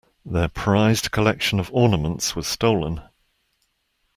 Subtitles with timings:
[0.25, 3.03] Their prized collection of ornaments was stolen.